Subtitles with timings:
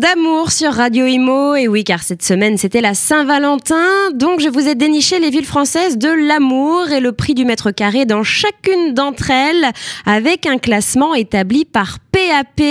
[0.00, 1.54] d'amour sur Radio Imo.
[1.56, 4.10] Et oui, car cette semaine, c'était la Saint-Valentin.
[4.14, 7.70] Donc, je vous ai déniché les villes françaises de l'amour et le prix du mètre
[7.70, 9.70] carré dans chacune d'entre elles
[10.06, 12.62] avec un classement établi par PAP.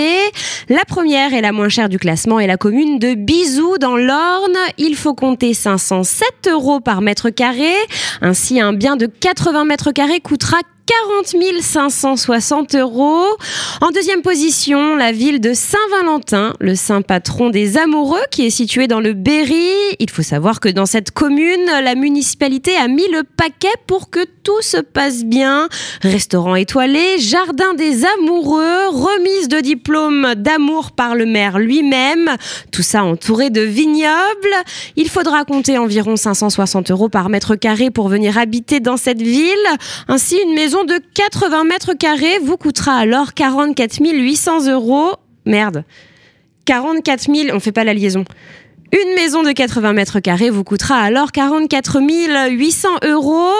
[0.68, 4.58] La première et la moins chère du classement est la commune de Bizou dans l'Orne.
[4.76, 7.72] Il faut compter 507 euros par mètre carré.
[8.22, 10.58] Ainsi, un bien de 80 mètres carrés coûtera
[10.90, 13.24] 40 560 euros.
[13.80, 18.88] En deuxième position, la ville de Saint-Valentin, le saint patron des amoureux qui est situé
[18.88, 19.70] dans le Berry.
[20.00, 24.24] Il faut savoir que dans cette commune, la municipalité a mis le paquet pour que
[24.42, 25.68] tout se passe bien.
[26.02, 32.30] Restaurant étoilé, jardin des amoureux, remise de diplôme d'amour par le maire lui-même.
[32.72, 34.10] Tout ça entouré de vignobles.
[34.96, 39.56] Il faudra compter environ 560 euros par mètre carré pour venir habiter dans cette ville.
[40.08, 45.14] Ainsi, une maison de 80 mètres carrés vous coûtera alors 44 800 euros.
[45.44, 45.84] Merde.
[46.64, 48.24] 44 000, on fait pas la liaison.
[48.92, 52.00] Une maison de 80 mètres carrés vous coûtera alors 44
[52.50, 53.52] 800 euros.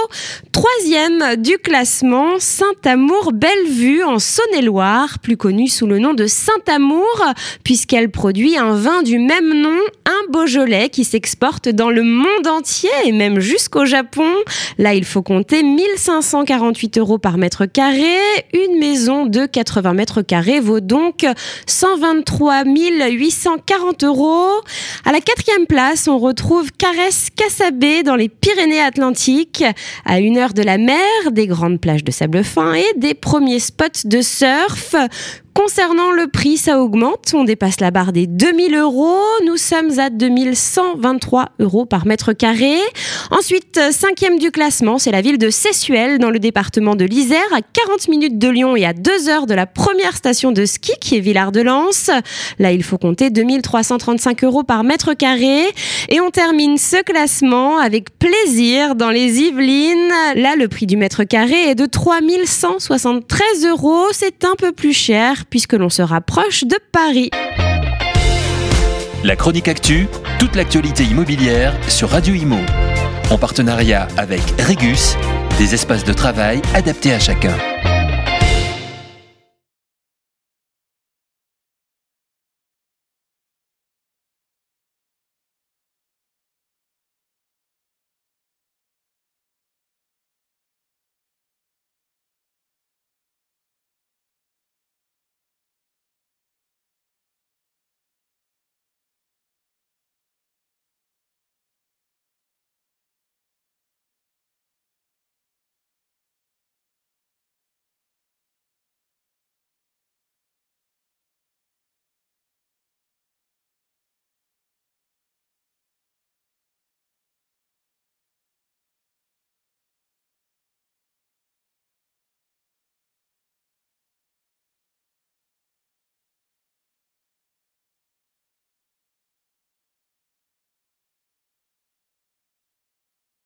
[0.51, 7.25] Troisième du classement, Saint-Amour Bellevue en Saône-et-Loire, plus connue sous le nom de Saint-Amour,
[7.62, 12.91] puisqu'elle produit un vin du même nom, un Beaujolais qui s'exporte dans le monde entier
[13.05, 14.29] et même jusqu'au Japon.
[14.79, 18.17] Là, il faut compter 1548 euros par mètre carré.
[18.53, 21.25] Une maison de 80 mètres carrés vaut donc
[21.67, 24.51] 123 840 euros.
[25.11, 29.64] À la quatrième place, on retrouve Caresse Cassabé dans les Pyrénées-Atlantiques,
[30.05, 33.58] à une heure de la mer, des grandes plages de sable fin et des premiers
[33.58, 34.94] spots de surf.
[35.55, 37.33] Concernant le prix, ça augmente.
[37.34, 39.19] On dépasse la barre des 2000 euros.
[39.45, 42.77] Nous sommes à 2123 euros par mètre carré.
[43.31, 47.62] Ensuite, cinquième du classement, c'est la ville de Sessuel, dans le département de l'Isère, à
[47.62, 51.16] 40 minutes de Lyon et à 2 heures de la première station de ski qui
[51.16, 51.91] est Villard de Lans.
[52.59, 55.65] Là, il faut compter 2335 euros par mètre carré.
[56.09, 60.12] Et on termine ce classement avec plaisir dans les Yvelines.
[60.37, 64.06] Là, le prix du mètre carré est de 3173 euros.
[64.12, 67.31] C'est un peu plus cher puisque l'on se rapproche de Paris.
[69.22, 72.59] La chronique actu, toute l'actualité immobilière sur Radio Imo.
[73.31, 75.16] En partenariat avec Regus,
[75.59, 77.55] des espaces de travail adaptés à chacun.